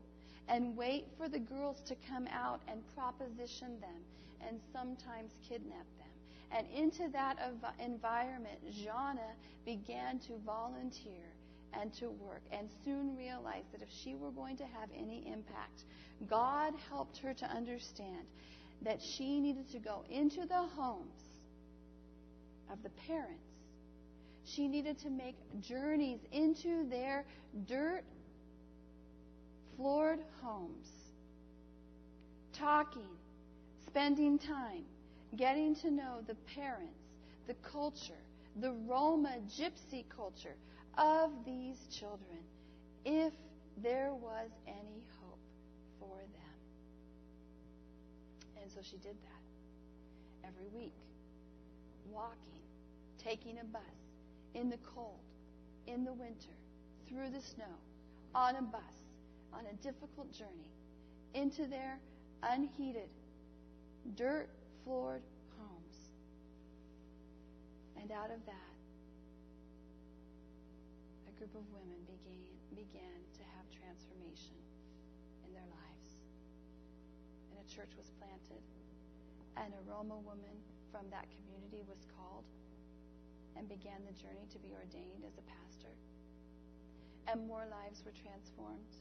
[0.49, 4.01] and wait for the girls to come out and proposition them
[4.47, 6.09] and sometimes kidnap them.
[6.53, 7.39] And into that
[7.85, 9.33] environment, Jana
[9.65, 11.25] began to volunteer
[11.73, 15.85] and to work and soon realized that if she were going to have any impact,
[16.29, 18.27] God helped her to understand
[18.83, 21.23] that she needed to go into the homes
[22.71, 23.54] of the parents
[24.45, 27.25] she needed to make journeys into their
[27.67, 28.05] dirt
[29.77, 30.89] floored homes,
[32.53, 33.09] talking,
[33.87, 34.85] spending time,
[35.37, 37.01] getting to know the parents,
[37.47, 38.13] the culture,
[38.61, 40.55] the Roma gypsy culture
[40.97, 42.39] of these children,
[43.05, 43.33] if
[43.83, 45.41] there was any hope
[45.99, 46.57] for them.
[48.63, 50.95] And so she did that every week,
[52.13, 52.63] walking,
[53.19, 54.04] taking a bus
[54.55, 55.21] in the cold,
[55.87, 56.57] in the winter,
[57.09, 57.75] through the snow,
[58.35, 58.95] on a bus,
[59.53, 60.71] on a difficult journey,
[61.35, 61.99] into their
[62.43, 63.09] unheated,
[64.17, 64.49] dirt
[64.85, 65.23] floored
[65.59, 65.99] homes.
[68.01, 68.77] And out of that,
[71.29, 74.59] a group of women began, began to have transformation
[75.47, 76.13] in their lives.
[77.51, 78.63] And a church was planted,
[79.57, 80.57] and a Roma woman
[80.93, 82.45] from that community was called
[83.57, 85.93] and began the journey to be ordained as a pastor.
[87.29, 88.93] And more lives were transformed.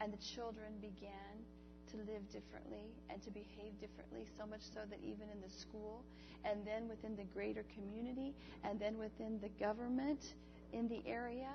[0.00, 1.44] And the children began
[1.92, 6.04] to live differently and to behave differently, so much so that even in the school,
[6.44, 8.32] and then within the greater community,
[8.64, 10.34] and then within the government
[10.72, 11.50] in the area,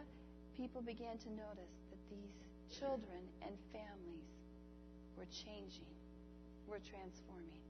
[0.58, 2.36] people began to notice that these
[2.78, 4.30] children and families
[5.18, 5.90] were changing,
[6.68, 7.65] were transforming.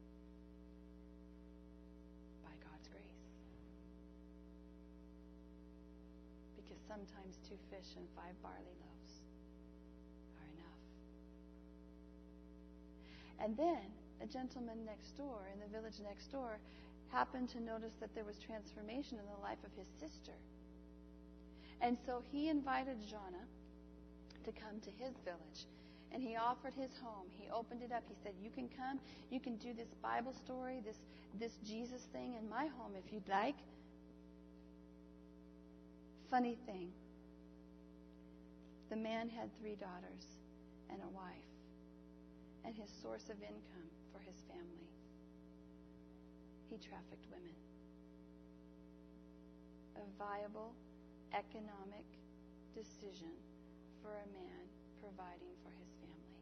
[6.87, 9.13] Sometimes two fish and five barley loaves
[10.37, 10.83] are enough.
[13.41, 13.85] And then
[14.21, 16.59] a gentleman next door, in the village next door,
[17.11, 20.33] happened to notice that there was transformation in the life of his sister.
[21.81, 23.43] And so he invited Jana
[24.43, 25.67] to come to his village.
[26.11, 27.27] And he offered his home.
[27.29, 28.03] He opened it up.
[28.07, 28.99] He said, You can come.
[29.29, 30.97] You can do this Bible story, this,
[31.39, 33.57] this Jesus thing in my home if you'd like.
[36.31, 36.89] Funny thing,
[38.89, 40.25] the man had three daughters
[40.89, 41.51] and a wife,
[42.65, 44.89] and his source of income for his family.
[46.69, 47.55] He trafficked women.
[49.95, 50.73] A viable
[51.33, 52.05] economic
[52.73, 53.31] decision
[54.01, 54.65] for a man
[54.99, 56.41] providing for his family.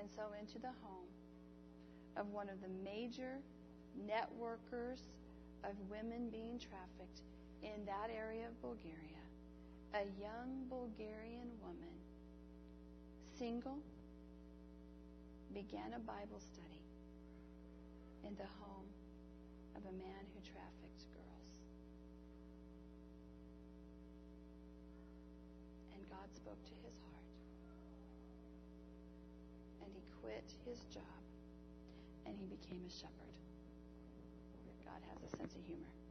[0.00, 1.10] And so into the home
[2.16, 3.38] of one of the major
[4.08, 5.04] networkers
[5.62, 7.20] of women being trafficked
[7.64, 9.24] in that area of Bulgaria,
[9.96, 11.96] a young Bulgarian woman,
[13.38, 13.80] single,
[15.54, 16.84] began a Bible study
[18.26, 18.88] in the home
[19.76, 21.54] of a man who trafficked girls.
[25.96, 27.30] And God spoke to his heart.
[29.80, 31.22] And he quit his job
[32.26, 33.36] and he became a shepherd.
[34.84, 36.03] God has a sense of humor.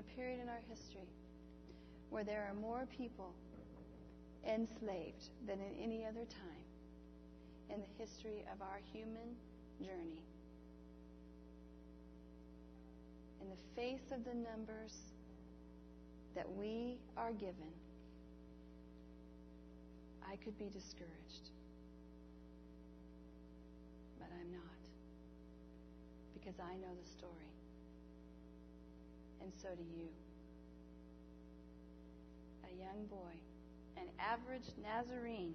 [0.00, 1.08] A period in our history
[2.08, 3.34] where there are more people
[4.48, 6.64] enslaved than in any other time
[7.68, 9.36] in the history of our human
[9.78, 10.24] journey.
[13.42, 14.96] In the face of the numbers
[16.34, 17.72] that we are given,
[20.26, 21.50] I could be discouraged.
[24.18, 24.80] But I'm not.
[26.34, 27.59] Because I know the story.
[29.42, 30.08] And so do you.
[32.64, 33.34] A young boy,
[33.96, 35.54] an average Nazarene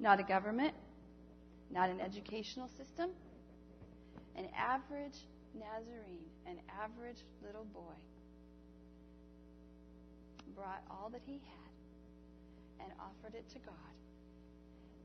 [0.00, 0.74] not a government,
[1.70, 3.10] not an educational system.
[4.36, 7.98] An average Nazarene, an average little boy,
[10.54, 13.94] brought all that he had and offered it to God.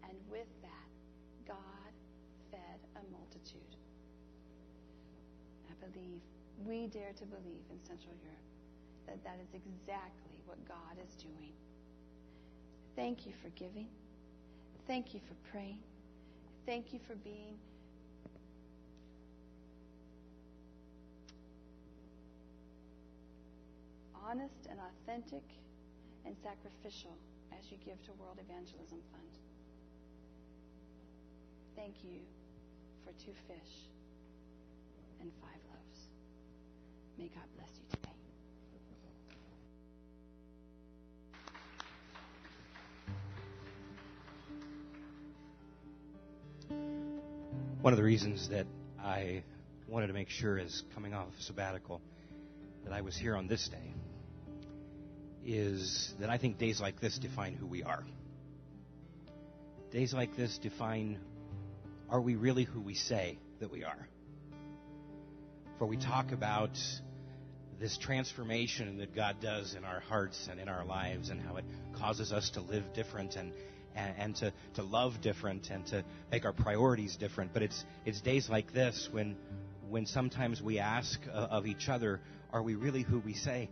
[0.07, 0.89] And with that,
[1.47, 1.91] God
[2.51, 3.75] fed a multitude.
[5.69, 6.21] I believe,
[6.65, 8.47] we dare to believe in Central Europe
[9.07, 11.51] that that is exactly what God is doing.
[12.95, 13.87] Thank you for giving.
[14.87, 15.79] Thank you for praying.
[16.65, 17.57] Thank you for being
[24.25, 25.43] honest and authentic
[26.25, 27.17] and sacrificial
[27.51, 29.33] as you give to World Evangelism Fund.
[31.75, 32.19] Thank you
[33.03, 33.89] for two fish
[35.19, 35.72] and five loaves.
[37.17, 38.09] May God bless you today.
[47.81, 48.65] One of the reasons that
[48.99, 49.43] I
[49.87, 52.01] wanted to make sure as coming off sabbatical
[52.83, 53.93] that I was here on this day
[55.45, 58.03] is that I think days like this define who we are.
[59.91, 61.19] Days like this define
[62.09, 64.07] are we really who we say that we are?
[65.83, 66.77] For we talk about
[67.77, 71.65] this transformation that God does in our hearts and in our lives and how it
[71.99, 73.51] causes us to live different and,
[73.93, 77.51] and, and to, to love different and to make our priorities different.
[77.51, 79.35] But it's, it's days like this when,
[79.89, 82.21] when sometimes we ask of each other,
[82.53, 83.69] are we really who we say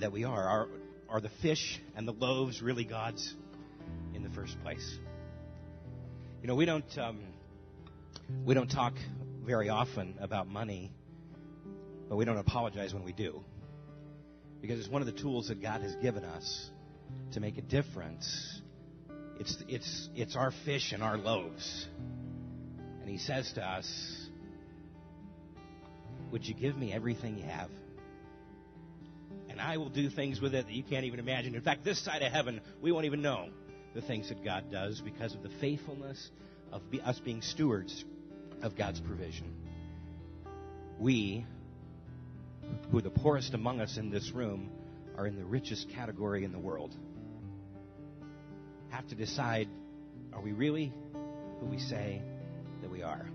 [0.00, 0.42] that we are?
[0.46, 0.68] Are,
[1.08, 3.34] are the fish and the loaves really God's
[4.12, 4.98] in the first place?
[6.42, 7.20] You know, we don't, um,
[8.44, 8.92] we don't talk
[9.46, 10.92] very often about money,
[12.12, 13.42] but we don't apologize when we do.
[14.60, 16.70] Because it's one of the tools that God has given us
[17.32, 18.60] to make a difference
[19.40, 21.86] it's, it's, it's our fish and our loaves.
[23.00, 24.28] And he says to us,
[26.32, 27.70] Would you give me everything you have?
[29.48, 31.54] And I will do things with it that you can't even imagine.
[31.54, 33.48] In fact, this side of heaven, we won't even know
[33.94, 36.30] the things that God does because of the faithfulness
[36.72, 38.04] of us being stewards
[38.60, 39.54] of God's provision.
[41.00, 41.46] We,
[42.92, 44.70] who are the poorest among us in this room,
[45.16, 46.94] are in the richest category in the world
[48.92, 49.68] have to decide
[50.34, 50.92] are we really
[51.60, 52.22] who we say
[52.82, 53.26] that we are?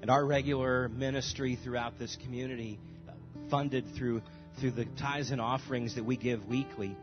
[0.00, 3.12] And our regular ministry throughout this community, uh,
[3.50, 4.22] funded through,
[4.58, 6.96] through the tithes and offerings that we give weekly,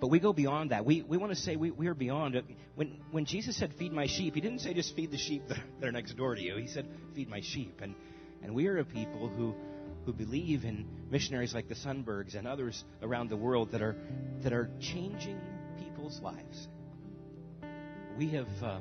[0.00, 0.84] but we go beyond that.
[0.84, 2.40] We, we want to say we, we are beyond.
[2.74, 5.58] When, when Jesus said, Feed my sheep, he didn't say just feed the sheep that
[5.82, 6.56] are next door to you.
[6.56, 7.80] He said, Feed my sheep.
[7.82, 7.94] And,
[8.42, 9.54] and we are a people who,
[10.06, 13.96] who believe in missionaries like the Sunbergs and others around the world that are,
[14.42, 15.40] that are changing
[15.78, 16.68] people's lives.
[18.16, 18.78] We have, uh,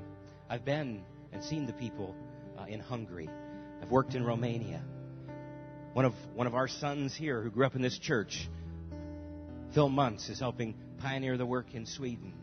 [0.48, 1.04] I've been
[1.34, 2.16] and seen the people
[2.58, 3.28] uh, in Hungary.
[3.82, 4.82] I've worked in Romania.
[5.94, 8.48] One of, one of our sons here who grew up in this church,
[9.74, 12.34] Phil Muntz, is helping pioneer the work in Sweden.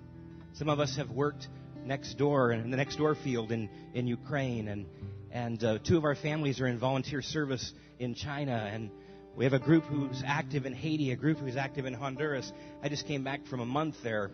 [0.54, 1.46] Some of us have worked
[1.84, 4.86] next door in the next door field in, in Ukraine, and,
[5.30, 8.90] and uh, two of our families are in volunteer service in China, and
[9.36, 12.52] we have a group who's active in Haiti, a group who's active in Honduras.
[12.82, 14.30] I just came back from a month there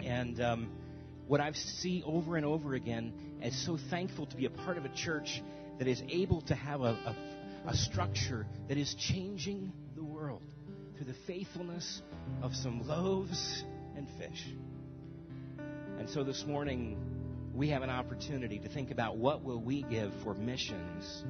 [0.00, 0.70] and um,
[1.26, 3.12] what I see over and over again
[3.42, 5.42] is so thankful to be a part of a church
[5.78, 7.16] that is able to have a, a,
[7.66, 10.42] a structure that is changing the world
[10.96, 12.02] through the faithfulness
[12.42, 13.64] of some loaves
[13.96, 14.46] and fish.
[15.98, 16.96] And so this morning,
[17.54, 21.24] we have an opportunity to think about what will we give for missions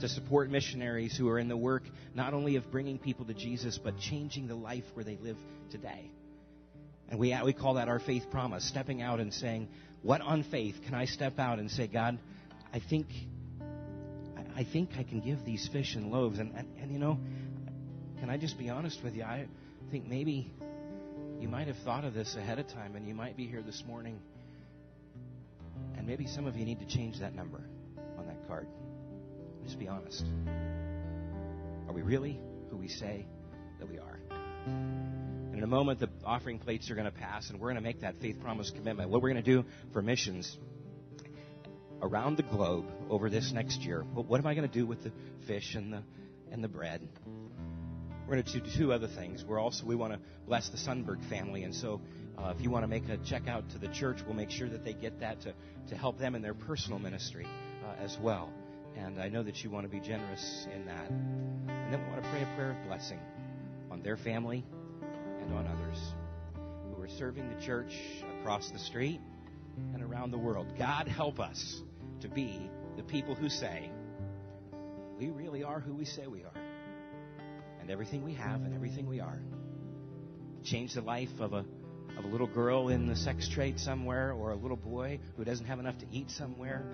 [0.00, 1.82] to support missionaries who are in the work
[2.14, 5.36] not only of bringing people to Jesus, but changing the life where they live
[5.70, 6.10] today.
[7.08, 9.68] And we, we call that our faith promise, stepping out and saying,
[10.02, 12.18] What on faith can I step out and say, God,
[12.72, 13.06] I think
[14.54, 16.38] I think I can give these fish and loaves.
[16.38, 17.18] And, and, and you know,
[18.20, 19.24] can I just be honest with you?
[19.24, 19.46] I
[19.90, 20.50] think maybe
[21.40, 23.82] you might have thought of this ahead of time, and you might be here this
[23.86, 24.20] morning,
[25.96, 27.60] and maybe some of you need to change that number
[28.18, 28.66] on that card.
[29.64, 30.24] Just be honest.
[31.88, 32.40] Are we really
[32.70, 33.26] who we say
[33.78, 34.18] that we are?
[34.66, 37.82] And in a moment, the offering plates are going to pass, and we're going to
[37.82, 39.10] make that faith promise commitment.
[39.10, 40.56] What we're going to do for missions
[42.00, 44.02] around the globe over this next year.
[44.02, 45.12] What am I going to do with the
[45.46, 46.02] fish and the
[46.50, 47.06] and the bread?
[48.26, 49.44] We're going to do two other things.
[49.44, 52.00] We're also we want to bless the Sunberg family, and so
[52.38, 54.68] uh, if you want to make a check out to the church, we'll make sure
[54.68, 55.54] that they get that to
[55.88, 57.46] to help them in their personal ministry
[57.84, 58.52] uh, as well.
[59.04, 61.10] And I know that you want to be generous in that.
[61.10, 63.18] And then we want to pray a prayer of blessing
[63.90, 64.64] on their family
[65.40, 65.98] and on others
[66.94, 67.92] who are serving the church
[68.38, 69.20] across the street
[69.92, 70.66] and around the world.
[70.78, 71.82] God help us
[72.20, 73.90] to be the people who say,
[75.18, 76.62] we really are who we say we are.
[77.80, 79.40] And everything we have and everything we are.
[80.64, 81.64] Change the life of a,
[82.18, 85.66] of a little girl in the sex trade somewhere or a little boy who doesn't
[85.66, 86.84] have enough to eat somewhere,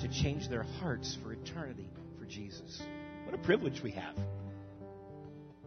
[0.00, 2.82] to change their hearts for eternity for Jesus.
[3.24, 4.14] What a privilege we have.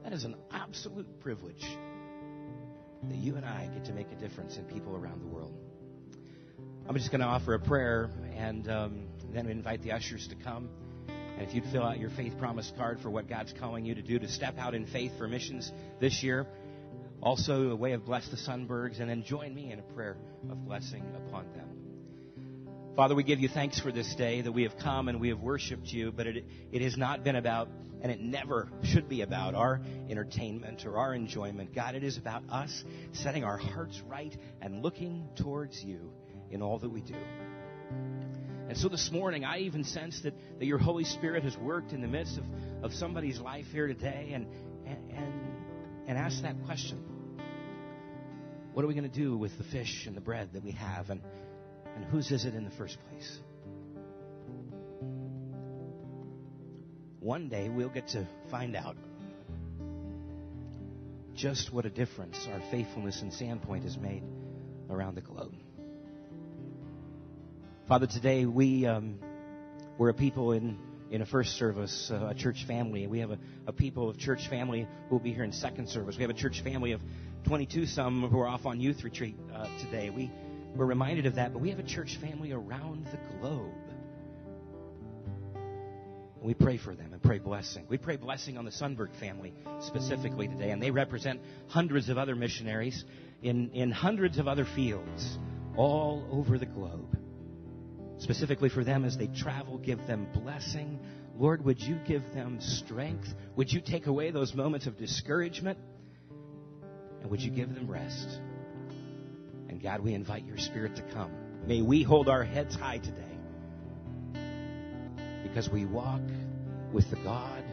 [0.04, 1.66] That is an absolute privilege
[3.04, 5.54] that you and I get to make a difference in people around the world.
[6.88, 10.70] I'm just going to offer a prayer and um, then invite the ushers to come.
[11.08, 14.02] And if you'd fill out your faith promise card for what God's calling you to
[14.02, 16.48] do to step out in faith for missions this year,
[17.22, 20.18] also a way of bless the Sunbergs, and then join me in a prayer
[20.50, 21.70] of blessing upon them.
[22.96, 25.40] Father, we give you thanks for this day that we have come and we have
[25.40, 27.70] worshiped you, but it, it has not been about,
[28.02, 31.74] and it never should be about, our entertainment or our enjoyment.
[31.74, 36.12] God, it is about us setting our hearts right and looking towards you
[36.52, 37.16] in all that we do.
[38.68, 42.02] And so this morning, I even sense that, that your Holy Spirit has worked in
[42.02, 42.44] the midst of,
[42.84, 44.46] of somebody's life here today and,
[44.86, 45.49] and, and,
[46.10, 46.98] and ask that question.
[48.74, 51.12] What are we going to do with the fish and the bread that we have?
[51.12, 51.22] And,
[51.96, 53.40] and whose is it in the first place?
[57.20, 58.98] One day we'll get to find out
[61.36, 64.24] just what a difference our faithfulness in Sandpoint has made
[64.90, 65.54] around the globe.
[67.88, 69.20] Father, today we um,
[70.00, 70.80] we're a people in
[71.12, 73.08] in a first service, uh, a church family.
[73.08, 76.16] We have a, a people of church family who will be here in second service.
[76.16, 77.02] We have a church family of
[77.46, 80.10] 22 some who are off on youth retreat uh, today.
[80.10, 80.32] We
[80.76, 83.74] we're reminded of that, but we have a church family around the globe.
[86.42, 87.86] We pray for them and pray blessing.
[87.90, 92.36] We pray blessing on the Sunberg family specifically today, and they represent hundreds of other
[92.36, 93.04] missionaries
[93.42, 95.38] in, in hundreds of other fields
[95.76, 97.19] all over the globe
[98.20, 99.78] specifically for them as they travel.
[99.78, 101.00] Give them blessing.
[101.38, 103.28] Lord, would you give them strength?
[103.56, 105.80] Would you take away those moments of discouragement?
[107.22, 108.40] And would you give them rest?
[109.70, 111.32] And God, we invite your spirit to come.
[111.66, 113.24] May we hold our heads high today
[115.44, 116.22] because we walk
[116.92, 117.64] with the God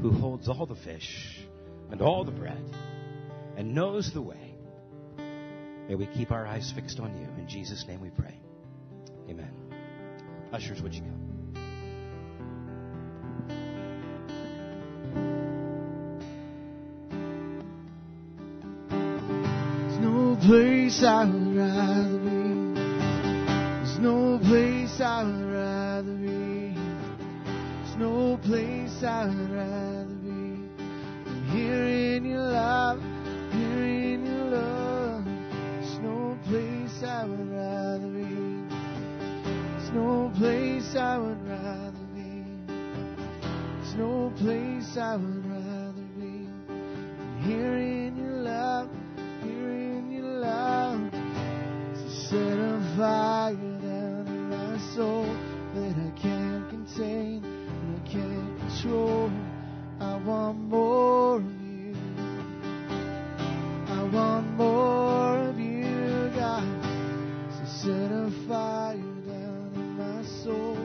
[0.00, 1.40] who holds all the fish
[1.90, 2.62] and all the bread
[3.56, 4.54] and knows the way.
[5.88, 7.28] May we keep our eyes fixed on you.
[7.38, 8.40] In Jesus' name we pray.
[9.28, 9.55] Amen.
[10.52, 11.12] Ushers, would you come?
[18.88, 22.74] There's no place I would rather be.
[23.84, 26.74] There's no place I would rather be.
[27.44, 29.85] There's no place I would rather
[39.96, 42.44] no place I would rather be.
[42.66, 48.90] There's no place I would rather be than here in your love,
[49.42, 51.10] here in your love.
[51.10, 55.24] To set a fire down in my soul
[55.74, 59.30] that I can't contain and I can't control.
[59.98, 61.94] I want more of you.
[63.88, 66.84] I want more of you, God.
[67.56, 68.95] So set a fire
[70.46, 70.76] soul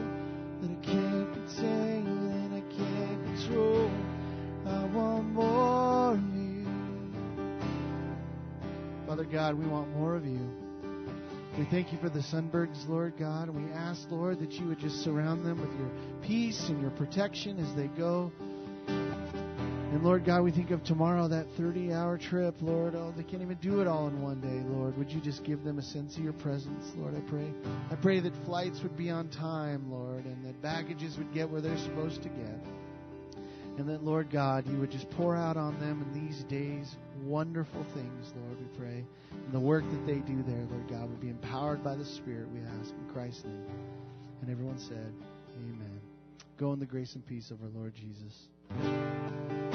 [0.60, 3.92] that I can't contain and I can't control.
[4.66, 6.66] I want more of you.
[9.06, 10.50] Father God, we want more of you.
[11.60, 15.04] We thank you for the Sunbergs, Lord God, we ask, Lord, that you would just
[15.04, 15.92] surround them with your
[16.24, 18.32] peace and your protection as they go.
[19.92, 22.96] And Lord God, we think of tomorrow, that 30 hour trip, Lord.
[22.96, 24.98] Oh, they can't even do it all in one day, Lord.
[24.98, 27.52] Would you just give them a sense of your presence, Lord, I pray?
[27.92, 31.60] I pray that flights would be on time, Lord, and that baggages would get where
[31.60, 32.58] they're supposed to get.
[33.78, 37.86] And that, Lord God, you would just pour out on them in these days wonderful
[37.94, 39.04] things, Lord, we pray.
[39.32, 42.48] And the work that they do there, Lord God, would be empowered by the Spirit,
[42.54, 43.66] we ask in Christ's name.
[44.42, 45.14] And everyone said,
[45.58, 46.00] Amen.
[46.58, 49.71] Go in the grace and peace of our Lord Jesus.